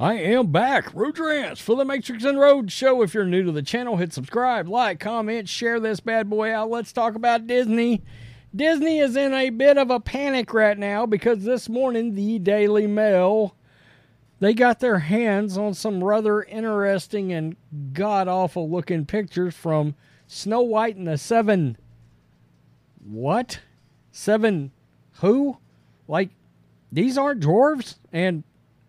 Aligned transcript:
I 0.00 0.14
am 0.14 0.52
back, 0.52 0.92
Rudrance, 0.92 1.58
for 1.58 1.74
the 1.74 1.84
Matrix 1.84 2.22
and 2.22 2.38
Road 2.38 2.70
Show. 2.70 3.02
If 3.02 3.14
you're 3.14 3.24
new 3.24 3.42
to 3.42 3.50
the 3.50 3.62
channel, 3.62 3.96
hit 3.96 4.12
subscribe, 4.12 4.68
like, 4.68 5.00
comment, 5.00 5.48
share 5.48 5.80
this 5.80 5.98
bad 5.98 6.30
boy 6.30 6.54
out. 6.54 6.70
Let's 6.70 6.92
talk 6.92 7.16
about 7.16 7.48
Disney. 7.48 8.04
Disney 8.54 9.00
is 9.00 9.16
in 9.16 9.34
a 9.34 9.50
bit 9.50 9.76
of 9.76 9.90
a 9.90 9.98
panic 9.98 10.54
right 10.54 10.78
now 10.78 11.04
because 11.04 11.42
this 11.42 11.68
morning 11.68 12.14
the 12.14 12.38
Daily 12.38 12.86
Mail 12.86 13.56
they 14.38 14.54
got 14.54 14.78
their 14.78 15.00
hands 15.00 15.58
on 15.58 15.74
some 15.74 16.04
rather 16.04 16.44
interesting 16.44 17.32
and 17.32 17.56
god 17.92 18.28
awful 18.28 18.70
looking 18.70 19.04
pictures 19.04 19.56
from 19.56 19.96
Snow 20.28 20.60
White 20.60 20.94
and 20.94 21.08
the 21.08 21.18
Seven. 21.18 21.76
What? 23.04 23.58
Seven 24.12 24.70
who? 25.14 25.58
Like, 26.06 26.30
these 26.92 27.18
aren't 27.18 27.42
dwarves? 27.42 27.96
And 28.12 28.44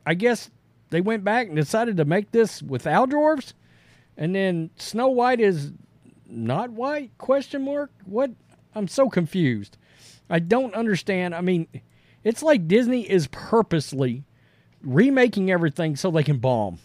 I 0.06 0.14
guess 0.14 0.52
they 0.90 1.02
went 1.02 1.23
back 1.23 1.48
and 1.48 1.56
decided 1.56 1.98
to 1.98 2.06
make 2.06 2.32
this 2.32 2.62
without 2.62 3.09
dwarves? 3.09 3.54
And 4.18 4.36
then 4.36 4.70
Snow 4.78 5.08
White 5.08 5.40
is 5.40 5.72
not 6.28 6.72
white? 6.72 7.18
Question 7.18 7.64
mark? 7.66 7.92
What? 8.06 8.31
I'm 8.76 8.88
so 8.88 9.09
confused. 9.09 9.78
I 10.30 10.40
don't 10.40 10.76
understand. 10.76 11.34
I 11.34 11.42
mean, 11.42 11.68
it's 12.23 12.44
like 12.44 12.68
Disney 12.68 13.09
is 13.09 13.28
purposely 13.28 14.23
remaking 14.84 15.50
everything 15.50 15.96
so 15.96 16.12
they 16.12 16.23
can 16.23 16.38
bomb. 16.38 16.80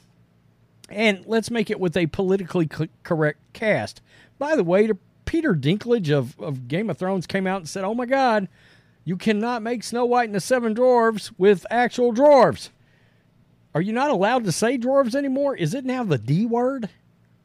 And 0.88 1.24
let's 1.26 1.50
make 1.50 1.70
it 1.70 1.80
with 1.80 1.96
a 1.96 2.06
politically 2.06 2.66
co- 2.66 2.88
correct 3.02 3.38
cast. 3.52 4.00
By 4.38 4.56
the 4.56 4.64
way, 4.64 4.90
Peter 5.24 5.54
Dinklage 5.54 6.10
of, 6.10 6.38
of 6.40 6.68
Game 6.68 6.90
of 6.90 6.98
Thrones 6.98 7.26
came 7.26 7.46
out 7.46 7.58
and 7.58 7.68
said, 7.68 7.84
Oh 7.84 7.94
my 7.94 8.06
God, 8.06 8.48
you 9.04 9.16
cannot 9.16 9.62
make 9.62 9.82
Snow 9.82 10.04
White 10.04 10.28
and 10.28 10.34
the 10.34 10.40
Seven 10.40 10.74
Dwarves 10.74 11.32
with 11.38 11.66
actual 11.70 12.12
dwarves. 12.12 12.70
Are 13.74 13.82
you 13.82 13.92
not 13.92 14.10
allowed 14.10 14.44
to 14.44 14.52
say 14.52 14.78
dwarves 14.78 15.14
anymore? 15.14 15.56
Is 15.56 15.74
it 15.74 15.84
now 15.84 16.04
the 16.04 16.18
D 16.18 16.46
word? 16.46 16.88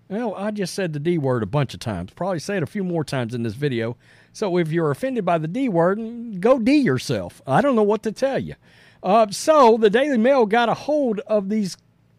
Well, 0.10 0.36
I 0.36 0.52
just 0.52 0.74
said 0.74 0.94
the 0.94 1.00
D 1.00 1.18
word 1.18 1.44
a 1.44 1.48
bunch 1.48 1.74
of 1.74 1.80
times. 1.80 2.12
Probably 2.14 2.40
say 2.40 2.58
it 2.58 2.64
a 2.64 2.68
few 2.68 2.84
more 2.84 3.04
times 3.04 3.34
in 3.34 3.44
this 3.44 3.56
video. 3.56 3.98
So 4.32 4.58
if 4.58 4.72
you're 4.72 4.92
offended 4.92 5.26
by 5.26 5.40
the 5.40 5.48
D 5.48 5.70
word, 5.70 6.00
go 6.40 6.60
D 6.60 6.78
yourself. 6.78 7.42
I 7.48 7.62
don't 7.62 7.76
know 7.76 7.84
what 7.84 8.04
to 8.04 8.12
tell 8.12 8.40
you. 8.40 8.56
Uh, 9.02 9.28
so 9.32 9.78
the 9.78 9.90
Daily 9.90 10.18
Mail 10.18 10.46
got 10.46 10.70
a 10.70 10.74
hold 10.74 11.20
of 11.22 11.50
these 11.50 11.78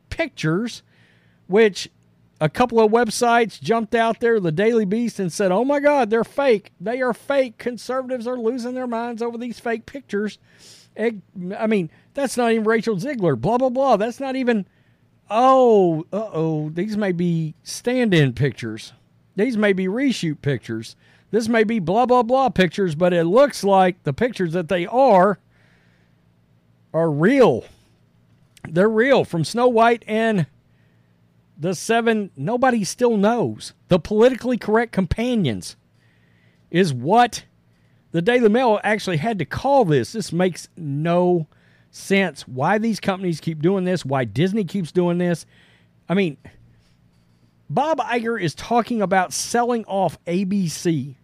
pictures, 0.08 0.82
which 1.46 1.88
a 2.40 2.48
couple 2.48 2.80
of 2.80 2.90
websites 2.90 3.60
jumped 3.60 3.94
out 3.94 4.20
there, 4.20 4.40
the 4.40 4.50
Daily 4.50 4.84
Beast, 4.86 5.20
and 5.20 5.32
said, 5.32 5.52
"Oh 5.52 5.64
my 5.64 5.78
God, 5.78 6.10
they're 6.10 6.24
fake. 6.24 6.72
They 6.80 7.02
are 7.02 7.12
fake. 7.12 7.58
Conservatives 7.58 8.26
are 8.26 8.38
losing 8.38 8.74
their 8.74 8.86
minds 8.86 9.22
over 9.22 9.36
these 9.36 9.60
fake 9.60 9.86
pictures." 9.86 10.38
I 10.98 11.66
mean, 11.66 11.90
that's 12.14 12.36
not 12.36 12.52
even 12.52 12.64
Rachel 12.64 12.96
Zegler. 12.96 13.40
Blah 13.40 13.58
blah 13.58 13.70
blah. 13.70 13.96
That's 13.96 14.20
not 14.20 14.36
even. 14.36 14.66
Oh, 15.30 16.04
uh 16.12 16.30
oh. 16.32 16.70
These 16.70 16.96
may 16.96 17.12
be 17.12 17.54
stand-in 17.62 18.32
pictures. 18.32 18.92
These 19.36 19.56
may 19.56 19.72
be 19.72 19.86
reshoot 19.86 20.42
pictures. 20.42 20.96
This 21.30 21.48
may 21.48 21.64
be 21.64 21.78
blah 21.78 22.06
blah 22.06 22.22
blah 22.22 22.48
pictures, 22.48 22.94
but 22.94 23.12
it 23.12 23.24
looks 23.24 23.62
like 23.62 24.02
the 24.02 24.12
pictures 24.12 24.52
that 24.52 24.68
they 24.68 24.86
are 24.86 25.38
are 26.92 27.10
real. 27.10 27.64
They're 28.68 28.88
real 28.88 29.24
from 29.24 29.44
Snow 29.44 29.68
White 29.68 30.04
and 30.06 30.46
the 31.60 31.74
seven, 31.74 32.30
nobody 32.36 32.84
still 32.84 33.18
knows. 33.18 33.74
The 33.88 33.98
politically 33.98 34.56
correct 34.56 34.92
companions 34.92 35.76
is 36.70 36.94
what 36.94 37.44
the 38.12 38.22
Daily 38.22 38.48
Mail 38.48 38.80
actually 38.82 39.18
had 39.18 39.38
to 39.38 39.44
call 39.44 39.84
this. 39.84 40.12
This 40.12 40.32
makes 40.32 40.68
no 40.76 41.46
sense. 41.90 42.46
Why 42.46 42.78
these 42.78 43.00
companies 43.00 43.40
keep 43.40 43.62
doing 43.62 43.84
this, 43.84 44.04
why 44.04 44.24
Disney 44.24 44.64
keeps 44.64 44.92
doing 44.92 45.18
this. 45.18 45.46
I 46.08 46.14
mean, 46.14 46.36
Bob 47.68 47.98
Iger 47.98 48.40
is 48.40 48.54
talking 48.54 49.00
about 49.00 49.32
selling 49.32 49.84
off 49.84 50.22
ABC, 50.24 51.14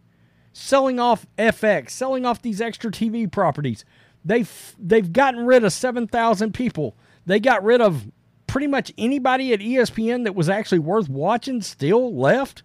selling 0.52 1.00
off 1.00 1.26
FX, 1.38 1.90
selling 1.90 2.24
off 2.24 2.42
these 2.42 2.60
extra 2.60 2.90
TV 2.90 3.30
properties. 3.30 3.84
They've 4.24 4.74
they've 4.78 5.12
gotten 5.12 5.46
rid 5.46 5.64
of 5.64 5.72
7,000 5.72 6.52
people. 6.52 6.96
They 7.26 7.40
got 7.40 7.64
rid 7.64 7.80
of 7.80 8.06
pretty 8.46 8.68
much 8.68 8.92
anybody 8.96 9.52
at 9.52 9.60
ESPN 9.60 10.24
that 10.24 10.34
was 10.34 10.48
actually 10.48 10.78
worth 10.78 11.08
watching 11.08 11.62
still 11.62 12.14
left. 12.14 12.62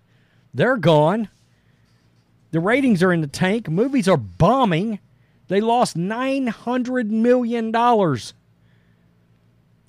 They're 0.53 0.77
gone. 0.77 1.29
The 2.51 2.59
ratings 2.59 3.01
are 3.01 3.13
in 3.13 3.21
the 3.21 3.27
tank. 3.27 3.69
Movies 3.69 4.07
are 4.07 4.17
bombing. 4.17 4.99
They 5.47 5.61
lost 5.61 5.97
$900 5.97 7.09
million 7.09 7.75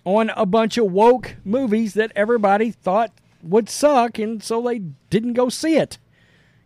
on 0.05 0.31
a 0.31 0.47
bunch 0.47 0.79
of 0.79 0.93
woke 0.93 1.37
movies 1.45 1.95
that 1.95 2.13
everybody 2.17 2.71
thought 2.71 3.13
would 3.43 3.69
suck, 3.69 4.19
and 4.19 4.43
so 4.43 4.63
they 4.63 4.79
didn't 5.11 5.35
go 5.35 5.49
see 5.49 5.77
it. 5.77 5.99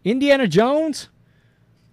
Indiana 0.04 0.46
Jones, 0.46 1.08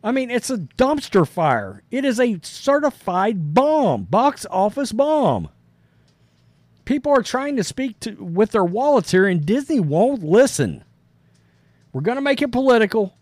I 0.03 0.11
mean, 0.11 0.29
it's 0.29 0.49
a 0.49 0.57
dumpster 0.57 1.27
fire. 1.27 1.81
It 1.89 2.05
is 2.05 2.19
a 2.19 2.39
certified 2.43 3.53
bomb, 3.53 4.03
box 4.03 4.45
office 4.49 4.91
bomb. 4.91 5.49
People 6.85 7.13
are 7.13 7.23
trying 7.23 7.55
to 7.55 7.63
speak 7.63 7.99
to 8.01 8.11
with 8.15 8.51
their 8.51 8.65
wallets 8.65 9.11
here, 9.11 9.27
and 9.27 9.45
Disney 9.45 9.79
won't 9.79 10.23
listen. 10.23 10.83
We're 11.93 12.01
going 12.01 12.17
to 12.17 12.21
make 12.21 12.41
it 12.41 12.51
political. 12.51 13.15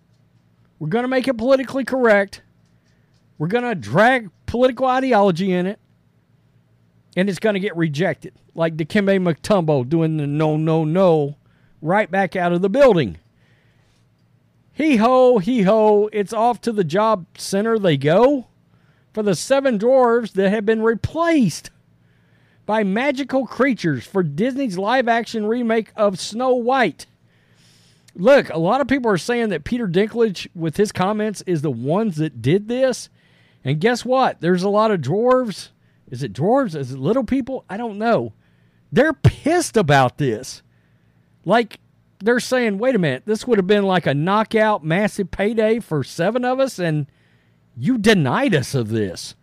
We're 0.81 0.87
going 0.87 1.03
to 1.03 1.07
make 1.07 1.27
it 1.27 1.37
politically 1.37 1.83
correct. 1.83 2.41
We're 3.37 3.49
going 3.49 3.65
to 3.65 3.75
drag 3.75 4.31
political 4.47 4.87
ideology 4.87 5.53
in 5.53 5.67
it, 5.67 5.77
and 7.15 7.29
it's 7.29 7.37
going 7.37 7.53
to 7.53 7.59
get 7.59 7.77
rejected. 7.77 8.33
Like 8.55 8.77
Dikembe 8.77 9.21
Mutombo 9.21 9.87
doing 9.87 10.17
the 10.17 10.25
no, 10.25 10.57
no, 10.57 10.83
no 10.83 11.37
right 11.83 12.09
back 12.09 12.35
out 12.35 12.51
of 12.51 12.63
the 12.63 12.69
building. 12.69 13.19
Hee 14.73 14.95
ho, 14.95 15.37
hee 15.37 15.61
ho, 15.61 16.09
it's 16.11 16.33
off 16.33 16.59
to 16.61 16.71
the 16.71 16.83
job 16.83 17.27
center 17.37 17.77
they 17.77 17.95
go 17.95 18.47
for 19.13 19.21
the 19.21 19.35
seven 19.35 19.77
dwarves 19.77 20.31
that 20.31 20.49
have 20.49 20.65
been 20.65 20.81
replaced 20.81 21.69
by 22.65 22.83
magical 22.83 23.45
creatures 23.45 24.07
for 24.07 24.23
Disney's 24.23 24.79
live 24.79 25.07
action 25.07 25.45
remake 25.45 25.91
of 25.95 26.19
Snow 26.19 26.55
White. 26.55 27.05
Look, 28.15 28.49
a 28.49 28.57
lot 28.57 28.81
of 28.81 28.87
people 28.87 29.09
are 29.11 29.17
saying 29.17 29.49
that 29.49 29.63
Peter 29.63 29.87
Dinklage, 29.87 30.47
with 30.53 30.77
his 30.77 30.91
comments, 30.91 31.41
is 31.47 31.61
the 31.61 31.71
ones 31.71 32.17
that 32.17 32.41
did 32.41 32.67
this. 32.67 33.09
And 33.63 33.79
guess 33.79 34.03
what? 34.03 34.41
There's 34.41 34.63
a 34.63 34.69
lot 34.69 34.91
of 34.91 35.01
dwarves. 35.01 35.69
Is 36.09 36.23
it 36.23 36.33
dwarves? 36.33 36.75
Is 36.75 36.91
it 36.91 36.99
little 36.99 37.23
people? 37.23 37.63
I 37.69 37.77
don't 37.77 37.97
know. 37.97 38.33
They're 38.91 39.13
pissed 39.13 39.77
about 39.77 40.17
this. 40.17 40.61
Like, 41.45 41.79
they're 42.19 42.39
saying, 42.39 42.77
wait 42.77 42.95
a 42.95 42.99
minute, 42.99 43.23
this 43.25 43.47
would 43.47 43.57
have 43.57 43.67
been 43.67 43.85
like 43.85 44.05
a 44.05 44.13
knockout 44.13 44.83
massive 44.83 45.31
payday 45.31 45.79
for 45.79 46.03
seven 46.03 46.43
of 46.43 46.59
us, 46.59 46.77
and 46.77 47.07
you 47.77 47.97
denied 47.97 48.53
us 48.53 48.75
of 48.75 48.89
this. 48.89 49.35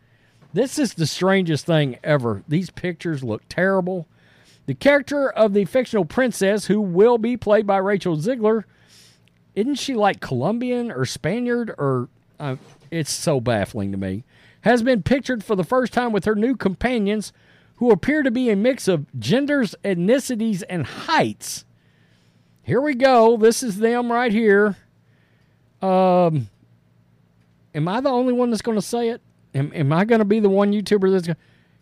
This 0.53 0.79
is 0.79 0.94
the 0.94 1.06
strangest 1.06 1.67
thing 1.67 1.99
ever. 2.05 2.43
These 2.47 2.70
pictures 2.70 3.25
look 3.25 3.43
terrible. 3.49 4.06
The 4.69 4.75
character 4.75 5.31
of 5.31 5.55
the 5.55 5.65
fictional 5.65 6.05
princess, 6.05 6.67
who 6.67 6.79
will 6.79 7.17
be 7.17 7.38
played 7.38 7.67
by 7.67 7.79
Rachel 7.79 8.19
Zegler, 8.19 8.65
isn't 9.55 9.76
she 9.76 9.94
like 9.94 10.20
Colombian 10.20 10.93
or 10.93 11.06
Spaniard 11.06 11.75
or 11.79 12.11
uh, 12.38 12.56
it's 12.91 13.11
so 13.11 13.41
baffling 13.41 13.93
to 13.93 13.97
me, 13.97 14.25
has 14.61 14.82
been 14.82 15.03
pictured 15.03 15.43
for 15.43 15.56
the 15.56 15.65
first 15.65 15.94
time 15.94 16.12
with 16.12 16.26
her 16.26 16.35
new 16.35 16.55
companions 16.55 17.32
who 17.76 17.91
appear 17.91 18.23
to 18.23 18.31
be 18.31 18.50
a 18.50 18.56
mix 18.56 18.88
of 18.88 19.06
genders, 19.19 19.75
ethnicities, 19.85 20.62
and 20.69 20.85
heights. 20.85 21.65
Here 22.62 22.82
we 22.82 22.94
go. 22.94 23.38
This 23.38 23.62
is 23.62 23.79
them 23.79 24.12
right 24.12 24.31
here. 24.31 24.76
Um, 25.81 26.50
am 27.75 27.88
I 27.88 28.03
the 28.03 28.11
only 28.11 28.35
one 28.35 28.50
that's 28.50 28.61
going 28.61 28.76
to 28.76 28.82
say 28.82 29.09
it? 29.09 29.23
Am, 29.55 29.73
am 29.75 29.94
I 29.94 30.05
going 30.05 30.19
to 30.19 30.26
be 30.26 30.41
the 30.41 30.50
one 30.50 30.75
YouTuber 30.75 31.11
that's 31.11 31.26
going. 31.26 31.38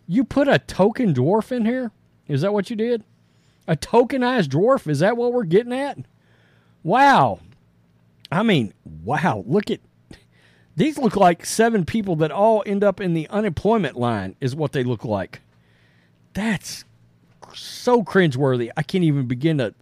You 0.06 0.23
put 0.23 0.47
a 0.47 0.61
token 0.61 1.12
dwarf 1.12 1.50
in 1.50 1.67
here? 1.67 1.91
Is 2.28 2.40
that 2.40 2.52
what 2.52 2.70
you 2.70 2.76
did? 2.76 3.05
A 3.69 3.76
tokenized 3.76 4.49
dwarf? 4.49 4.88
Is 4.88 5.00
that 5.00 5.17
what 5.17 5.32
we're 5.32 5.44
getting 5.44 5.73
at? 5.73 5.99
Wow. 6.82 7.40
I 8.31 8.43
mean, 8.43 8.73
wow. 8.84 9.44
Look 9.46 9.70
at 9.70 9.81
these 10.76 10.99
look 10.99 11.17
like 11.17 11.46
seven 11.46 11.84
people 11.84 12.17
that 12.17 12.31
all 12.31 12.62
end 12.67 12.84
up 12.84 13.00
in 13.00 13.14
the 13.14 13.28
unemployment 13.28 13.96
line, 13.96 14.37
is 14.40 14.55
what 14.55 14.73
they 14.73 14.84
look 14.84 15.05
like. 15.05 15.40
That's 16.34 16.84
so 17.55 18.02
cringeworthy. 18.02 18.70
I 18.76 18.82
can't 18.82 19.05
even 19.05 19.26
begin 19.26 19.58
to 19.58 19.75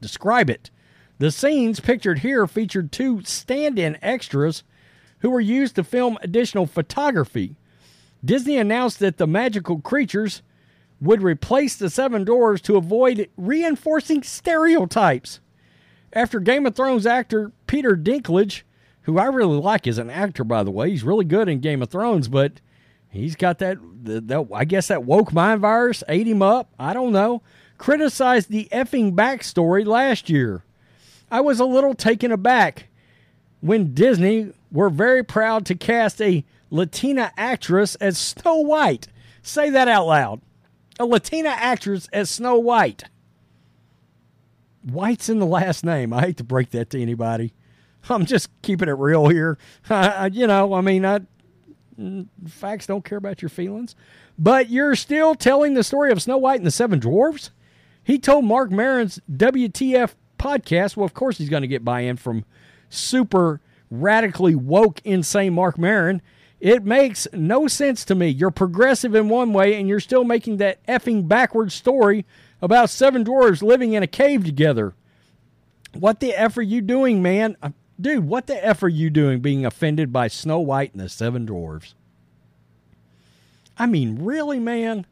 describe 0.00 0.48
it. 0.48 0.70
The 1.18 1.32
scenes 1.32 1.80
pictured 1.80 2.20
here 2.20 2.46
featured 2.46 2.92
two 2.92 3.22
stand 3.24 3.78
in 3.78 3.98
extras 4.02 4.62
who 5.20 5.30
were 5.30 5.40
used 5.40 5.74
to 5.76 5.84
film 5.84 6.18
additional 6.22 6.66
photography. 6.66 7.56
Disney 8.24 8.56
announced 8.56 9.00
that 9.00 9.16
the 9.16 9.26
magical 9.26 9.80
creatures 9.80 10.42
would 11.00 11.22
replace 11.22 11.76
the 11.76 11.90
seven 11.90 12.24
doors 12.24 12.60
to 12.62 12.76
avoid 12.76 13.28
reinforcing 13.36 14.22
stereotypes. 14.22 15.40
After 16.12 16.40
Game 16.40 16.66
of 16.66 16.74
Thrones 16.74 17.06
actor 17.06 17.52
Peter 17.66 17.96
Dinklage 17.96 18.62
who 19.06 19.18
I 19.18 19.26
really 19.26 19.58
like 19.58 19.86
as 19.86 19.98
an 19.98 20.10
actor, 20.10 20.42
by 20.42 20.64
the 20.64 20.72
way. 20.72 20.90
He's 20.90 21.04
really 21.04 21.24
good 21.24 21.48
in 21.48 21.60
Game 21.60 21.80
of 21.80 21.90
Thrones, 21.90 22.26
but 22.26 22.60
he's 23.08 23.36
got 23.36 23.58
that, 23.58 23.78
that 24.02 24.48
I 24.52 24.64
guess 24.64 24.88
that 24.88 25.04
woke 25.04 25.32
mind 25.32 25.60
virus 25.60 26.02
ate 26.08 26.26
him 26.26 26.42
up. 26.42 26.70
I 26.76 26.92
don't 26.92 27.12
know. 27.12 27.40
Criticized 27.78 28.50
the 28.50 28.68
effing 28.72 29.14
backstory 29.14 29.86
last 29.86 30.28
year. 30.28 30.64
I 31.30 31.40
was 31.40 31.60
a 31.60 31.64
little 31.64 31.94
taken 31.94 32.32
aback 32.32 32.88
when 33.60 33.94
Disney 33.94 34.52
were 34.72 34.90
very 34.90 35.22
proud 35.22 35.64
to 35.66 35.76
cast 35.76 36.20
a 36.20 36.44
Latina 36.68 37.30
actress 37.36 37.94
as 37.96 38.18
Snow 38.18 38.56
White. 38.56 39.06
Say 39.40 39.70
that 39.70 39.86
out 39.86 40.08
loud. 40.08 40.40
A 40.98 41.06
Latina 41.06 41.50
actress 41.50 42.08
as 42.12 42.30
Snow 42.30 42.56
White. 42.58 43.04
White's 44.82 45.28
in 45.28 45.38
the 45.38 45.46
last 45.46 45.84
name. 45.84 46.12
I 46.12 46.22
hate 46.22 46.36
to 46.38 46.44
break 46.44 46.70
that 46.70 46.90
to 46.90 47.02
anybody. 47.02 47.52
I'm 48.08 48.24
just 48.24 48.48
keeping 48.62 48.88
it 48.88 48.92
real 48.92 49.28
here. 49.28 49.58
you 50.32 50.46
know, 50.46 50.74
I 50.74 50.80
mean, 50.80 51.04
I, 51.04 51.20
mm, 51.98 52.28
facts 52.46 52.86
don't 52.86 53.04
care 53.04 53.18
about 53.18 53.42
your 53.42 53.48
feelings. 53.48 53.96
But 54.38 54.70
you're 54.70 54.94
still 54.94 55.34
telling 55.34 55.74
the 55.74 55.82
story 55.82 56.12
of 56.12 56.22
Snow 56.22 56.38
White 56.38 56.60
and 56.60 56.66
the 56.66 56.70
Seven 56.70 56.98
Dwarfs? 56.98 57.50
He 58.04 58.18
told 58.18 58.44
Mark 58.44 58.70
Maron's 58.70 59.20
WTF 59.30 60.14
podcast, 60.38 60.96
well, 60.96 61.06
of 61.06 61.14
course 61.14 61.38
he's 61.38 61.48
going 61.48 61.62
to 61.62 61.68
get 61.68 61.84
buy 61.84 62.02
in 62.02 62.16
from 62.16 62.44
super 62.88 63.60
radically 63.90 64.54
woke, 64.54 65.00
insane 65.04 65.54
Mark 65.54 65.78
Maron. 65.78 66.22
It 66.60 66.84
makes 66.84 67.28
no 67.32 67.68
sense 67.68 68.04
to 68.06 68.14
me. 68.14 68.28
You're 68.28 68.50
progressive 68.50 69.14
in 69.14 69.28
one 69.28 69.52
way, 69.52 69.74
and 69.74 69.88
you're 69.88 70.00
still 70.00 70.24
making 70.24 70.56
that 70.56 70.84
effing 70.86 71.28
backward 71.28 71.70
story 71.70 72.24
about 72.62 72.90
seven 72.90 73.24
dwarves 73.24 73.62
living 73.62 73.92
in 73.92 74.02
a 74.02 74.06
cave 74.06 74.44
together. 74.44 74.94
What 75.92 76.20
the 76.20 76.32
F 76.32 76.56
are 76.56 76.62
you 76.62 76.80
doing, 76.80 77.22
man? 77.22 77.56
Uh, 77.62 77.70
dude, 78.00 78.26
what 78.26 78.46
the 78.46 78.64
F 78.64 78.82
are 78.82 78.88
you 78.88 79.10
doing 79.10 79.40
being 79.40 79.66
offended 79.66 80.12
by 80.12 80.28
Snow 80.28 80.58
White 80.60 80.92
and 80.92 81.00
the 81.00 81.08
Seven 81.08 81.44
Dwarfs? 81.46 81.94
I 83.78 83.86
mean, 83.86 84.24
really, 84.24 84.58
man? 84.58 85.06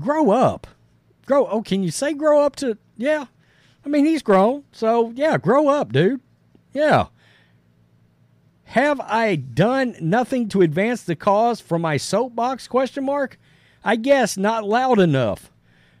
Grow 0.00 0.30
up. 0.30 0.66
Grow. 1.26 1.46
Oh, 1.46 1.62
can 1.62 1.82
you 1.84 1.90
say 1.92 2.12
grow 2.12 2.42
up 2.42 2.56
to. 2.56 2.76
Yeah. 2.96 3.26
I 3.84 3.88
mean, 3.88 4.04
he's 4.04 4.22
grown. 4.22 4.64
So, 4.72 5.10
yeah, 5.14 5.38
grow 5.38 5.68
up, 5.68 5.92
dude. 5.92 6.20
Yeah. 6.72 7.06
Have 8.70 9.00
I 9.00 9.34
done 9.34 9.96
nothing 10.00 10.48
to 10.50 10.62
advance 10.62 11.02
the 11.02 11.16
cause 11.16 11.60
from 11.60 11.82
my 11.82 11.96
soapbox? 11.96 12.68
Question 12.68 13.04
mark. 13.04 13.36
I 13.82 13.96
guess 13.96 14.36
not 14.36 14.62
loud 14.62 15.00
enough. 15.00 15.50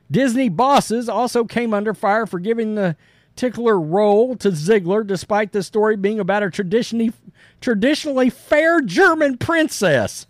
Disney 0.08 0.48
bosses 0.48 1.08
also 1.08 1.42
came 1.42 1.74
under 1.74 1.94
fire 1.94 2.26
for 2.26 2.38
giving 2.38 2.76
the 2.76 2.94
tickler 3.34 3.80
role 3.80 4.36
to 4.36 4.52
Zegler, 4.52 5.04
despite 5.04 5.50
the 5.50 5.64
story 5.64 5.96
being 5.96 6.20
about 6.20 6.44
a 6.44 6.50
traditionally, 6.50 7.12
traditionally 7.60 8.30
fair 8.30 8.80
German 8.80 9.36
princess. 9.36 10.28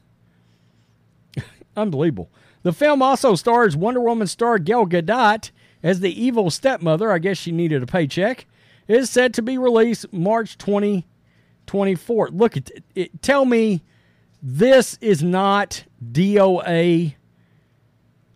Unbelievable. 1.76 2.30
The 2.62 2.72
film 2.72 3.02
also 3.02 3.34
stars 3.34 3.76
Wonder 3.76 4.00
Woman 4.00 4.26
star 4.26 4.58
Gal 4.58 4.86
Gadot 4.86 5.50
as 5.82 6.00
the 6.00 6.18
evil 6.18 6.48
stepmother. 6.48 7.12
I 7.12 7.18
guess 7.18 7.36
she 7.36 7.52
needed 7.52 7.82
a 7.82 7.86
paycheck. 7.86 8.46
It 8.88 8.96
is 8.96 9.10
said 9.10 9.34
to 9.34 9.42
be 9.42 9.58
released 9.58 10.10
March 10.10 10.56
2024. 11.70 12.30
Look 12.30 12.56
at 12.56 12.70
it. 12.96 13.22
Tell 13.22 13.44
me 13.44 13.82
this 14.42 14.98
is 15.00 15.22
not 15.22 15.84
DOA 16.04 17.14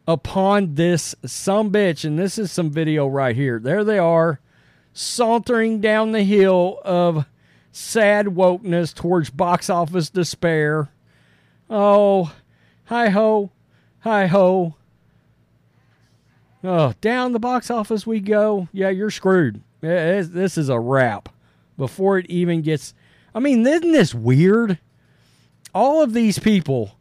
upon 0.06 0.76
this 0.76 1.16
some 1.26 1.72
bitch. 1.72 2.04
And 2.04 2.16
this 2.16 2.38
is 2.38 2.52
some 2.52 2.70
video 2.70 3.08
right 3.08 3.34
here. 3.34 3.58
There 3.58 3.82
they 3.82 3.98
are 3.98 4.38
sauntering 4.92 5.80
down 5.80 6.12
the 6.12 6.22
hill 6.22 6.78
of 6.84 7.26
sad 7.72 8.26
wokeness 8.26 8.94
towards 8.94 9.30
box 9.30 9.68
office 9.68 10.10
despair. 10.10 10.90
Oh, 11.68 12.32
hi 12.84 13.08
ho, 13.08 13.50
hi 14.00 14.26
ho. 14.28 14.76
Oh, 16.62 16.94
down 17.00 17.32
the 17.32 17.40
box 17.40 17.68
office 17.68 18.06
we 18.06 18.20
go. 18.20 18.68
Yeah, 18.72 18.90
you're 18.90 19.10
screwed. 19.10 19.60
This 19.80 20.56
is 20.56 20.68
a 20.68 20.78
wrap 20.78 21.30
before 21.76 22.18
it 22.18 22.26
even 22.30 22.62
gets. 22.62 22.94
I 23.34 23.40
mean, 23.40 23.66
isn't 23.66 23.92
this 23.92 24.14
weird? 24.14 24.78
All 25.74 26.02
of 26.02 26.12
these 26.12 26.38
people, 26.38 26.96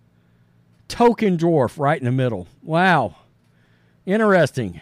token 0.87 1.37
dwarf 1.37 1.77
right 1.77 1.99
in 1.99 2.05
the 2.05 2.11
middle. 2.11 2.47
Wow. 2.63 3.15
Interesting. 4.05 4.81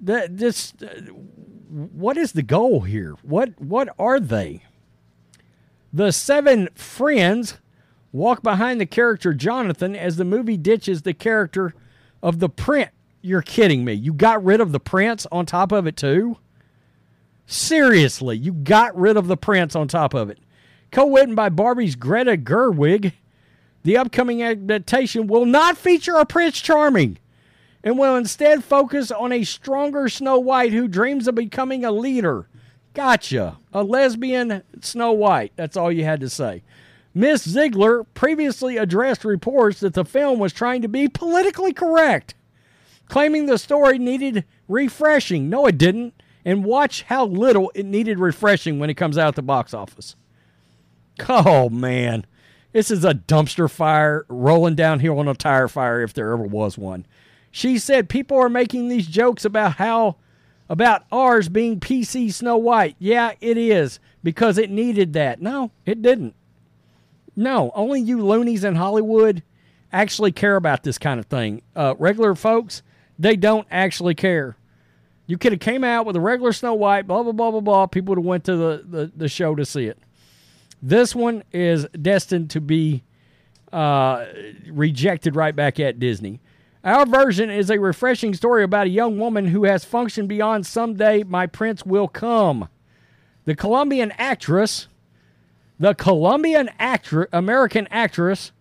That 0.00 0.36
this, 0.36 0.74
uh, 0.82 1.00
what 1.70 2.16
is 2.16 2.32
the 2.32 2.42
goal 2.42 2.80
here? 2.80 3.14
What 3.22 3.60
what 3.60 3.88
are 3.98 4.20
they? 4.20 4.62
The 5.92 6.12
seven 6.12 6.68
friends 6.74 7.58
walk 8.12 8.42
behind 8.42 8.80
the 8.80 8.86
character 8.86 9.32
Jonathan 9.32 9.96
as 9.96 10.16
the 10.16 10.24
movie 10.24 10.56
ditches 10.56 11.02
the 11.02 11.14
character 11.14 11.74
of 12.22 12.38
the 12.38 12.48
print. 12.48 12.90
You're 13.22 13.42
kidding 13.42 13.84
me. 13.84 13.94
You 13.94 14.12
got 14.12 14.44
rid 14.44 14.60
of 14.60 14.72
the 14.72 14.80
prince 14.80 15.26
on 15.32 15.46
top 15.46 15.72
of 15.72 15.86
it 15.86 15.96
too? 15.96 16.38
Seriously, 17.46 18.36
you 18.36 18.52
got 18.52 18.96
rid 18.96 19.16
of 19.16 19.28
the 19.28 19.36
prince 19.36 19.74
on 19.76 19.88
top 19.88 20.14
of 20.14 20.30
it. 20.30 20.38
Co-written 20.90 21.34
by 21.34 21.48
Barbie's 21.48 21.96
Greta 21.96 22.36
Gerwig, 22.36 23.12
the 23.82 23.96
upcoming 23.96 24.42
adaptation 24.42 25.26
will 25.26 25.46
not 25.46 25.76
feature 25.76 26.16
a 26.16 26.26
Prince 26.26 26.60
Charming 26.60 27.18
and 27.86 27.96
will 27.96 28.16
instead 28.16 28.64
focus 28.64 29.12
on 29.12 29.30
a 29.30 29.44
stronger 29.44 30.08
Snow 30.08 30.40
White 30.40 30.72
who 30.72 30.88
dreams 30.88 31.28
of 31.28 31.36
becoming 31.36 31.84
a 31.84 31.92
leader. 31.92 32.48
Gotcha. 32.94 33.58
A 33.72 33.84
lesbian 33.84 34.64
Snow 34.80 35.12
White. 35.12 35.52
That's 35.54 35.76
all 35.76 35.92
you 35.92 36.02
had 36.02 36.18
to 36.18 36.28
say. 36.28 36.64
Miss 37.14 37.46
Zegler 37.46 38.04
previously 38.12 38.76
addressed 38.76 39.24
reports 39.24 39.78
that 39.80 39.94
the 39.94 40.04
film 40.04 40.40
was 40.40 40.52
trying 40.52 40.82
to 40.82 40.88
be 40.88 41.06
politically 41.08 41.72
correct, 41.72 42.34
claiming 43.08 43.46
the 43.46 43.56
story 43.56 44.00
needed 44.00 44.44
refreshing. 44.66 45.48
No, 45.48 45.66
it 45.66 45.78
didn't. 45.78 46.20
And 46.44 46.64
watch 46.64 47.02
how 47.02 47.24
little 47.24 47.70
it 47.76 47.86
needed 47.86 48.18
refreshing 48.18 48.80
when 48.80 48.90
it 48.90 48.94
comes 48.94 49.16
out 49.16 49.28
at 49.28 49.34
the 49.36 49.42
box 49.42 49.72
office. 49.72 50.16
Oh, 51.28 51.70
man. 51.70 52.26
This 52.72 52.90
is 52.90 53.04
a 53.04 53.14
dumpster 53.14 53.70
fire 53.70 54.26
rolling 54.28 54.74
downhill 54.74 55.20
on 55.20 55.28
a 55.28 55.34
tire 55.34 55.68
fire 55.68 56.02
if 56.02 56.12
there 56.12 56.32
ever 56.32 56.42
was 56.42 56.76
one. 56.76 57.06
She 57.56 57.78
said 57.78 58.10
people 58.10 58.36
are 58.36 58.50
making 58.50 58.88
these 58.88 59.06
jokes 59.06 59.42
about 59.42 59.76
how 59.76 60.16
about 60.68 61.04
ours 61.10 61.48
being 61.48 61.80
PC 61.80 62.30
Snow 62.30 62.58
White. 62.58 62.96
Yeah, 62.98 63.32
it 63.40 63.56
is 63.56 63.98
because 64.22 64.58
it 64.58 64.68
needed 64.68 65.14
that. 65.14 65.40
No, 65.40 65.70
it 65.86 66.02
didn't. 66.02 66.34
No, 67.34 67.72
only 67.74 68.02
you 68.02 68.22
loonies 68.22 68.62
in 68.62 68.74
Hollywood 68.74 69.42
actually 69.90 70.32
care 70.32 70.56
about 70.56 70.82
this 70.82 70.98
kind 70.98 71.18
of 71.18 71.24
thing. 71.24 71.62
Uh, 71.74 71.94
regular 71.98 72.34
folks, 72.34 72.82
they 73.18 73.36
don't 73.36 73.66
actually 73.70 74.14
care. 74.14 74.58
You 75.26 75.38
could 75.38 75.52
have 75.52 75.60
came 75.62 75.82
out 75.82 76.04
with 76.04 76.14
a 76.14 76.20
regular 76.20 76.52
Snow 76.52 76.74
White, 76.74 77.06
blah 77.06 77.22
blah 77.22 77.32
blah 77.32 77.52
blah 77.52 77.60
blah. 77.60 77.86
People 77.86 78.10
would 78.10 78.18
have 78.18 78.26
went 78.26 78.44
to 78.44 78.56
the, 78.56 78.84
the, 78.86 79.12
the 79.16 79.28
show 79.28 79.54
to 79.54 79.64
see 79.64 79.86
it. 79.86 79.98
This 80.82 81.14
one 81.14 81.42
is 81.52 81.86
destined 82.02 82.50
to 82.50 82.60
be 82.60 83.02
uh, 83.72 84.26
rejected 84.68 85.34
right 85.34 85.56
back 85.56 85.80
at 85.80 85.98
Disney. 85.98 86.42
Our 86.86 87.04
version 87.04 87.50
is 87.50 87.68
a 87.68 87.80
refreshing 87.80 88.32
story 88.32 88.62
about 88.62 88.86
a 88.86 88.90
young 88.90 89.18
woman 89.18 89.48
who 89.48 89.64
has 89.64 89.84
functioned 89.84 90.28
beyond 90.28 90.66
someday 90.66 91.24
my 91.24 91.48
prince 91.48 91.84
will 91.84 92.06
come. 92.06 92.68
The 93.44 93.56
Colombian 93.56 94.12
actress, 94.12 94.86
the 95.80 95.96
Colombian 95.96 96.70
actress, 96.78 97.28
American 97.32 97.88
actress, 97.90 98.52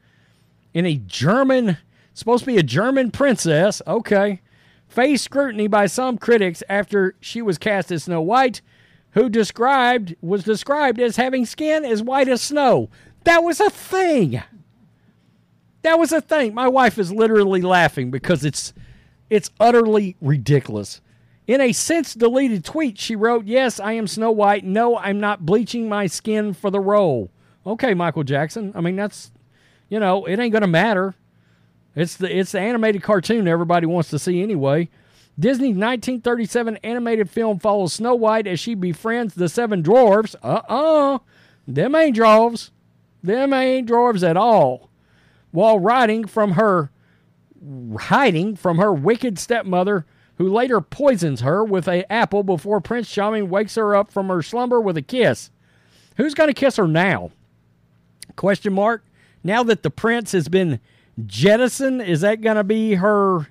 in 0.74 0.88
a 0.88 0.96
German, 0.96 1.78
supposed 2.16 2.46
to 2.46 2.48
be 2.48 2.58
a 2.58 2.64
German 2.64 3.12
princess, 3.12 3.80
okay, 3.86 4.42
faced 4.88 5.26
scrutiny 5.26 5.68
by 5.68 5.86
some 5.86 6.18
critics 6.18 6.64
after 6.68 7.14
she 7.20 7.44
was 7.44 7.60
cast 7.60 7.92
as 7.92 8.06
Snow 8.06 8.22
White, 8.22 8.62
who 9.12 9.30
described 9.30 10.16
was 10.20 10.44
described 10.44 11.00
as 11.00 11.18
having 11.18 11.46
skin 11.46 11.86
as 11.86 12.02
white 12.02 12.28
as 12.28 12.42
snow. 12.42 12.90
That 13.26 13.44
was 13.44 13.60
a 13.60 13.70
thing. 13.70 14.42
That 15.86 16.00
was 16.00 16.12
a 16.12 16.20
thing. 16.20 16.56
My 16.56 16.68
wife 16.68 16.98
is 16.98 17.12
literally 17.12 17.62
laughing 17.62 18.10
because 18.10 18.44
it's 18.44 18.74
it's 19.30 19.52
utterly 19.60 20.16
ridiculous. 20.20 21.00
In 21.46 21.62
a 21.62 21.74
since 21.74 22.16
deleted 22.16 22.66
tweet, 22.66 22.98
she 22.98 23.16
wrote, 23.16 23.46
Yes, 23.46 23.80
I 23.80 23.92
am 23.92 24.08
Snow 24.08 24.32
White. 24.32 24.64
No, 24.64 24.98
I'm 24.98 25.20
not 25.20 25.46
bleaching 25.46 25.88
my 25.88 26.08
skin 26.08 26.56
for 26.56 26.72
the 26.72 26.80
role. 26.80 27.30
Okay, 27.68 27.94
Michael 27.94 28.24
Jackson. 28.24 28.72
I 28.74 28.82
mean, 28.82 28.96
that's, 28.96 29.32
you 29.88 30.00
know, 30.00 30.26
it 30.26 30.40
ain't 30.40 30.54
going 30.54 30.64
to 30.64 30.68
matter. 30.68 31.14
It's 31.96 32.16
the, 32.16 32.36
it's 32.36 32.54
the 32.54 32.60
animated 32.62 33.04
cartoon 33.04 33.48
everybody 33.48 33.86
wants 33.86 34.10
to 34.10 34.18
see 34.18 34.42
anyway. 34.42 34.90
Disney's 35.38 35.78
1937 35.78 36.78
animated 36.78 37.30
film 37.30 37.60
follows 37.60 37.94
Snow 37.94 38.16
White 38.16 38.48
as 38.48 38.60
she 38.60 38.74
befriends 38.74 39.36
the 39.36 39.48
seven 39.48 39.84
dwarfs. 39.84 40.36
Uh 40.42 40.62
uh. 40.68 41.20
Them 41.68 41.94
ain't 41.94 42.16
dwarfs. 42.16 42.72
Them 43.22 43.54
ain't 43.54 43.86
dwarfs 43.86 44.24
at 44.24 44.36
all 44.36 44.90
while 45.56 45.80
riding 45.80 46.26
from 46.26 46.52
her 46.52 46.92
hiding 47.98 48.56
from 48.56 48.78
her 48.78 48.94
wicked 48.94 49.40
stepmother 49.40 50.06
who 50.38 50.48
later 50.52 50.82
poisons 50.82 51.42
her 51.42 51.64
with 51.64 51.88
an 51.88 52.04
apple 52.10 52.44
before 52.44 52.82
Prince 52.82 53.10
Charming 53.10 53.50
wakes 53.50 53.76
her 53.76 53.96
up 53.96 54.12
from 54.12 54.28
her 54.28 54.42
slumber 54.42 54.82
with 54.82 54.98
a 54.98 55.02
kiss. 55.02 55.50
Who's 56.18 56.34
going 56.34 56.50
to 56.50 56.54
kiss 56.54 56.76
her 56.76 56.88
now? 56.88 57.32
Question 58.36 58.74
mark. 58.74 59.06
Now 59.44 59.64
that 59.64 59.82
the 59.82 59.90
prince 59.90 60.34
has 60.34 60.50
been 60.50 60.80
jettisoned, 61.26 62.02
is 62.02 62.22
that 62.22 62.42
going 62.42 62.58
to 62.58 62.64
be 62.64 62.96
her 62.96 63.48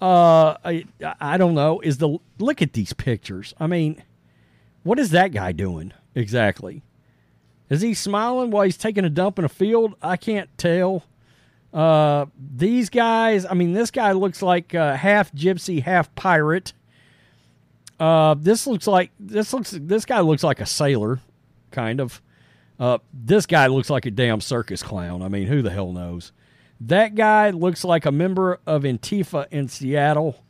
uh 0.00 0.56
I, 0.64 0.84
I 1.20 1.36
don't 1.36 1.54
know. 1.54 1.80
Is 1.80 1.98
the 1.98 2.18
look 2.38 2.62
at 2.62 2.72
these 2.72 2.92
pictures. 2.94 3.54
I 3.60 3.66
mean, 3.66 4.02
what 4.82 4.98
is 4.98 5.10
that 5.10 5.32
guy 5.32 5.52
doing 5.52 5.92
exactly? 6.14 6.82
Is 7.68 7.80
he 7.80 7.94
smiling 7.94 8.50
while 8.50 8.64
he's 8.64 8.76
taking 8.76 9.04
a 9.04 9.10
dump 9.10 9.38
in 9.38 9.44
a 9.44 9.48
field? 9.48 9.94
I 10.02 10.16
can't 10.16 10.50
tell. 10.58 11.04
Uh, 11.74 12.26
these 12.38 12.88
guys, 12.88 13.44
I 13.44 13.54
mean, 13.54 13.72
this 13.72 13.90
guy 13.90 14.12
looks 14.12 14.40
like 14.40 14.74
uh, 14.74 14.94
half 14.94 15.32
gypsy, 15.32 15.82
half 15.82 16.14
pirate. 16.14 16.72
Uh, 17.98 18.34
this 18.38 18.66
looks 18.66 18.86
like 18.86 19.10
this 19.18 19.52
looks 19.52 19.70
this 19.72 20.04
guy 20.04 20.20
looks 20.20 20.44
like 20.44 20.60
a 20.60 20.66
sailor, 20.66 21.20
kind 21.72 22.00
of. 22.00 22.22
Uh, 22.78 22.98
this 23.12 23.46
guy 23.46 23.66
looks 23.66 23.90
like 23.90 24.06
a 24.06 24.10
damn 24.10 24.40
circus 24.40 24.82
clown. 24.82 25.22
I 25.22 25.28
mean, 25.28 25.46
who 25.46 25.62
the 25.62 25.70
hell 25.70 25.92
knows? 25.92 26.32
That 26.80 27.14
guy 27.14 27.50
looks 27.50 27.84
like 27.84 28.04
a 28.04 28.12
member 28.12 28.60
of 28.66 28.82
Antifa 28.82 29.46
in 29.50 29.68
Seattle. 29.68 30.44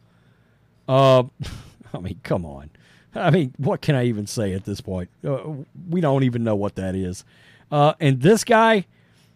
Uh, 0.89 1.25
I 1.95 1.99
mean, 2.01 2.21
come 2.23 2.45
on. 2.45 2.71
I 3.15 3.31
mean, 3.31 3.55
what 3.59 3.81
can 3.81 3.95
I 3.95 4.07
even 4.07 4.27
say 4.27 4.53
at 4.55 4.65
this 4.65 4.81
point? 4.81 5.09
Uh, 5.25 5.53
we 5.89 6.01
don't 6.01 6.25
even 6.25 6.43
know 6.45 6.57
what 6.57 6.75
that 6.77 6.95
is. 6.95 7.25
Uh, 7.71 7.95
and 8.01 8.21
this 8.21 8.43
guy, 8.43 8.87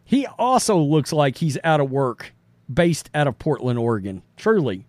he 0.08 0.26
also 0.38 0.78
looks 0.78 1.12
like 1.12 1.36
he's 1.36 1.58
out 1.62 1.80
of 1.80 1.90
work, 1.90 2.32
based 2.72 3.10
out 3.12 3.26
of 3.26 3.38
Portland, 3.38 3.78
Oregon. 3.78 4.22
Truly. 4.38 4.86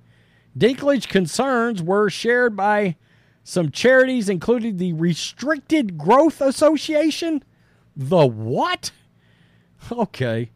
Dinklage 0.57 1.09
concerns 1.09 1.83
were 1.83 2.09
shared 2.09 2.55
by 2.55 2.95
some 3.43 3.69
charities, 3.69 4.29
including 4.29 4.77
the 4.77 4.93
Restricted 4.93 5.97
Growth 5.97 6.39
Association. 6.39 7.43
The 7.97 8.25
what? 8.25 8.91
Okay. 9.91 10.51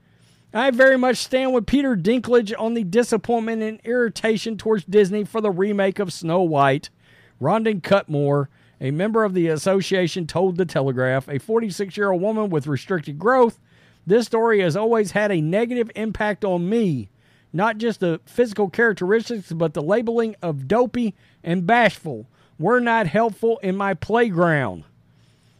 I 0.53 0.72
very 0.72 0.98
much 0.98 1.17
stand 1.17 1.53
with 1.53 1.65
Peter 1.65 1.98
Dinklage 1.98 2.53
on 2.58 2.74
the 2.74 2.86
disappointment 2.86 3.63
and 3.63 3.82
irritation 3.84 4.55
towards 4.55 4.86
Disney 4.86 5.25
for 5.25 5.41
the 5.41 5.51
remake 5.51 6.00
of 6.00 6.13
Snow 6.13 6.41
White. 6.41 6.89
Rondon 7.38 7.82
Cutmore, 7.82 8.48
a 8.79 8.91
member 8.91 9.25
of 9.25 9.34
the 9.34 9.50
association, 9.50 10.25
told 10.25 10.55
The 10.55 10.65
Telegraph 10.65 11.27
a 11.27 11.38
46 11.38 11.98
year 11.98 12.12
old 12.13 12.22
woman 12.22 12.50
with 12.50 12.65
restricted 12.65 13.20
growth 13.20 13.60
this 14.05 14.25
story 14.25 14.62
has 14.62 14.75
always 14.75 15.12
had 15.12 15.31
a 15.31 15.41
negative 15.41 15.89
impact 15.95 16.43
on 16.43 16.69
me. 16.69 17.10
Not 17.51 17.77
just 17.77 18.00
the 18.00 18.19
physical 18.25 18.69
characteristics, 18.69 19.51
but 19.51 19.74
the 19.74 19.83
labeling 19.83 20.36
of 20.41 20.67
dopey 20.67 21.13
and 21.43 21.67
bashful 21.67 22.27
were 22.57 22.79
not 22.79 23.07
helpful 23.07 23.60
in 23.60 23.75
my 23.75 23.93
playground. 23.93 24.83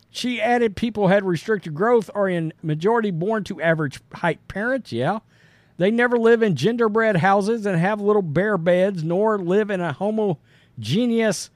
She 0.10 0.42
added 0.42 0.76
people 0.76 1.08
had 1.08 1.26
restricted 1.26 1.74
growth 1.74 2.10
are 2.14 2.30
in 2.30 2.54
majority 2.62 3.12
born 3.12 3.44
to 3.46 3.62
average 3.62 4.00
height 4.14 4.48
parents, 4.48 4.92
yeah. 4.92 5.20
They 5.78 5.90
never 5.90 6.18
live 6.18 6.44
in 6.44 6.56
genderbread 6.56 7.18
houses 7.18 7.66
and 7.66 7.80
have 7.80 8.00
little 8.00 8.22
bare 8.22 8.58
beds, 8.60 9.04
nor 9.04 9.40
live 9.40 9.72
in 9.72 9.82
a 9.82 9.94
homogeneous 9.94 11.50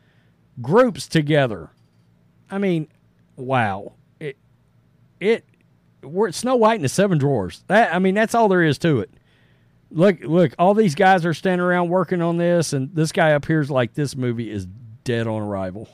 groups 0.60 1.08
together. 1.08 1.70
I 2.50 2.58
mean, 2.58 2.88
wow. 3.36 3.94
It 4.20 4.38
it 5.20 5.46
we're 6.02 6.32
Snow 6.32 6.56
White 6.56 6.76
and 6.76 6.84
the 6.84 6.90
Seven 6.90 7.18
Drawers. 7.18 7.64
That 7.68 7.94
I 7.94 8.00
mean, 8.00 8.16
that's 8.16 8.36
all 8.36 8.48
there 8.48 8.64
is 8.64 8.78
to 8.80 9.00
it. 9.00 9.12
Look, 9.90 10.22
look, 10.22 10.54
all 10.60 10.74
these 10.74 10.96
guys 10.96 11.26
are 11.26 11.34
standing 11.34 11.66
around 11.66 11.90
working 11.90 12.22
on 12.22 12.38
this, 12.38 12.74
and 12.74 12.94
this 12.94 13.12
guy 13.12 13.30
appears 13.30 13.72
like 13.72 13.94
this 13.94 14.16
movie 14.16 14.52
is 14.52 14.68
dead 15.04 15.28
on 15.28 15.42
arrival. 15.42 15.88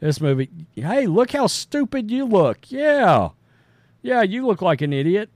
This 0.00 0.20
movie, 0.20 0.48
hey, 0.74 1.06
look 1.06 1.32
how 1.32 1.46
stupid 1.46 2.10
you 2.10 2.24
look. 2.24 2.70
Yeah, 2.70 3.30
yeah, 4.00 4.22
you 4.22 4.46
look 4.46 4.62
like 4.62 4.80
an 4.80 4.92
idiot. 4.92 5.28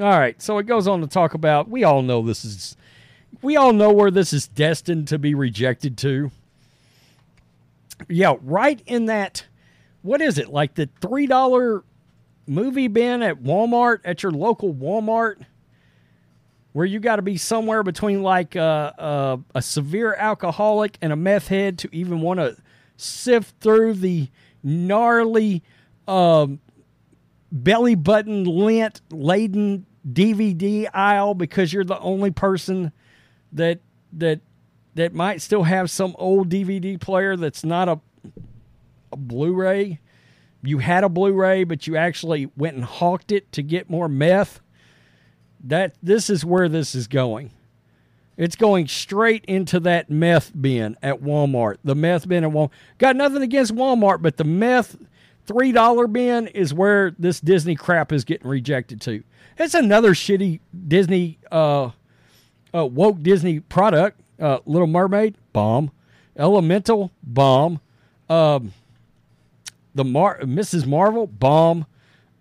All 0.00 0.06
right, 0.06 0.40
so 0.40 0.58
it 0.58 0.66
goes 0.66 0.86
on 0.86 1.00
to 1.00 1.06
talk 1.08 1.34
about. 1.34 1.68
We 1.68 1.82
all 1.84 2.02
know 2.02 2.22
this 2.22 2.44
is, 2.44 2.76
we 3.42 3.56
all 3.56 3.72
know 3.72 3.92
where 3.92 4.12
this 4.12 4.32
is 4.32 4.46
destined 4.46 5.08
to 5.08 5.18
be 5.18 5.34
rejected 5.34 5.98
to. 5.98 6.30
Yeah, 8.08 8.36
right 8.42 8.80
in 8.86 9.06
that. 9.06 9.44
What 10.02 10.22
is 10.22 10.38
it 10.38 10.50
like 10.50 10.74
the 10.74 10.88
three 11.00 11.26
dollar 11.26 11.82
movie 12.48 12.88
bin 12.88 13.22
at 13.22 13.42
Walmart, 13.42 14.00
at 14.04 14.22
your 14.22 14.32
local 14.32 14.74
Walmart, 14.74 15.44
where 16.72 16.86
you 16.86 17.00
got 17.00 17.16
to 17.16 17.22
be 17.22 17.36
somewhere 17.36 17.82
between 17.82 18.22
like 18.22 18.54
a, 18.56 19.40
a, 19.54 19.58
a, 19.58 19.62
severe 19.62 20.14
alcoholic 20.14 20.96
and 21.00 21.12
a 21.12 21.16
meth 21.16 21.48
head 21.48 21.78
to 21.78 21.88
even 21.92 22.20
want 22.20 22.40
to 22.40 22.56
sift 22.96 23.54
through 23.60 23.94
the 23.94 24.28
gnarly 24.62 25.62
um, 26.06 26.60
belly 27.50 27.94
button 27.94 28.44
lint 28.44 29.00
laden 29.10 29.86
DVD 30.10 30.88
aisle 30.92 31.34
because 31.34 31.72
you're 31.72 31.84
the 31.84 31.98
only 32.00 32.30
person 32.30 32.92
that 33.52 33.80
that 34.12 34.40
that 34.94 35.14
might 35.14 35.40
still 35.40 35.62
have 35.62 35.90
some 35.90 36.14
old 36.18 36.48
DVD 36.48 37.00
player 37.00 37.36
that's 37.36 37.64
not 37.64 37.88
a 37.88 38.00
a 39.12 39.16
Blu-ray 39.16 40.00
you 40.68 40.78
had 40.78 41.02
a 41.02 41.08
Blu-ray, 41.08 41.64
but 41.64 41.86
you 41.86 41.96
actually 41.96 42.50
went 42.56 42.76
and 42.76 42.84
hawked 42.84 43.32
it 43.32 43.50
to 43.52 43.62
get 43.62 43.88
more 43.88 44.08
meth. 44.08 44.60
That 45.64 45.94
this 46.02 46.30
is 46.30 46.44
where 46.44 46.68
this 46.68 46.94
is 46.94 47.08
going. 47.08 47.50
It's 48.36 48.54
going 48.54 48.86
straight 48.86 49.44
into 49.46 49.80
that 49.80 50.08
meth 50.08 50.52
bin 50.60 50.96
at 51.02 51.20
Walmart. 51.20 51.78
The 51.82 51.96
meth 51.96 52.28
bin 52.28 52.44
at 52.44 52.50
Walmart. 52.50 52.70
Got 52.98 53.16
nothing 53.16 53.42
against 53.42 53.74
Walmart, 53.74 54.22
but 54.22 54.36
the 54.36 54.44
meth 54.44 54.96
three 55.46 55.72
dollar 55.72 56.06
bin 56.06 56.46
is 56.48 56.72
where 56.72 57.16
this 57.18 57.40
Disney 57.40 57.74
crap 57.74 58.12
is 58.12 58.24
getting 58.24 58.46
rejected 58.46 59.00
to. 59.00 59.24
It's 59.56 59.74
another 59.74 60.12
shitty 60.12 60.60
Disney 60.86 61.38
uh, 61.50 61.90
uh 62.72 62.86
woke 62.86 63.22
Disney 63.22 63.60
product. 63.60 64.20
Uh, 64.38 64.58
Little 64.66 64.86
Mermaid 64.86 65.34
bomb, 65.52 65.90
Elemental 66.36 67.10
bomb. 67.24 67.80
Um, 68.28 68.72
the 69.98 70.04
Mar- 70.04 70.38
Mrs. 70.40 70.86
Marvel 70.86 71.26
bomb. 71.26 71.84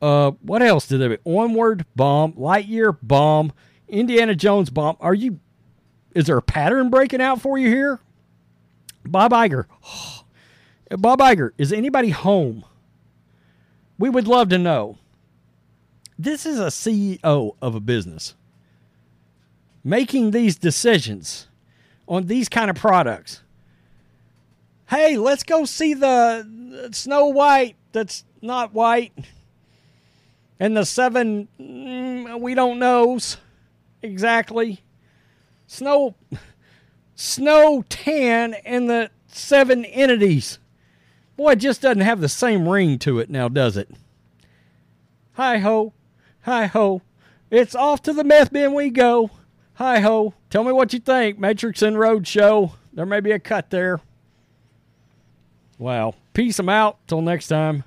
Uh, 0.02 0.32
what 0.42 0.62
else 0.62 0.88
did 0.88 1.00
they? 1.00 1.08
Be? 1.10 1.18
Onward 1.26 1.86
bomb, 1.96 2.34
Lightyear 2.34 2.98
bomb, 3.02 3.52
Indiana 3.90 4.36
Jones 4.36 4.70
bomb. 4.70 4.96
Are 5.02 5.16
you? 5.16 5.40
Is 6.14 6.26
there 6.26 6.38
a 6.38 6.42
pattern 6.42 6.90
breaking 6.90 7.20
out 7.20 7.42
for 7.42 7.58
you 7.58 7.68
here? 7.68 8.00
Bob 9.06 9.32
Iger. 9.32 9.66
Bob 10.92 11.20
Iger, 11.20 11.50
is 11.58 11.74
anybody 11.74 12.12
home? 12.12 12.64
We 13.98 14.10
would 14.10 14.28
love 14.28 14.50
to 14.50 14.58
know. 14.58 15.00
This 16.20 16.46
is 16.46 16.60
a 16.60 16.68
CEO 16.68 17.56
of 17.62 17.76
a 17.76 17.80
business 17.80 18.36
making 19.84 20.32
these 20.32 20.58
decisions 20.58 21.48
on 22.08 22.28
these 22.28 22.50
kind 22.50 22.70
of 22.70 22.76
products 22.76 23.42
hey, 24.89 25.17
let's 25.17 25.44
go 25.44 25.65
see 25.65 25.94
the 25.94 26.89
Snow 26.91 27.27
White 27.27 27.75
that's 27.91 28.24
not 28.41 28.74
white. 28.74 29.13
And 30.60 30.75
the 30.75 30.86
seven, 30.86 31.48
mm, 31.60 32.39
we 32.39 32.56
don't 32.56 32.79
know 32.79 33.20
exactly. 34.01 34.82
Snow 35.67 36.15
Snow 37.15 37.84
Tan 37.89 38.53
and 38.53 38.89
the 38.89 39.10
Seven 39.27 39.86
Entities. 39.86 40.60
Boy, 41.36 41.51
it 41.51 41.58
just 41.58 41.82
doesn't 41.82 42.01
have 42.01 42.22
the 42.22 42.29
same 42.29 42.67
ring 42.67 43.00
to 43.00 43.20
it 43.20 43.29
now, 43.29 43.48
does 43.48 43.75
it? 43.75 43.89
Hi 45.34 45.58
ho, 45.58 45.94
hi 46.41 46.67
ho. 46.67 47.01
It's 47.51 47.75
off 47.75 48.01
to 48.03 48.13
the 48.13 48.24
meth 48.24 48.51
bin 48.51 48.74
we 48.74 48.89
go. 48.89 49.32
Hi 49.75 50.00
ho. 50.00 50.34
Tell 50.50 50.63
me 50.63 50.72
what 50.72 50.94
you 50.94 51.00
think, 51.00 51.38
Matrix 51.38 51.82
and 51.82 52.00
Road 52.00 52.27
Show. 52.27 52.74
There 52.94 53.06
may 53.06 53.20
be 53.20 53.32
a 53.32 53.39
cut 53.39 53.70
there. 53.70 54.01
Wow. 55.77 56.15
Peace 56.34 56.57
them 56.57 56.69
out. 56.69 56.98
Till 57.07 57.22
next 57.22 57.48
time. 57.48 57.84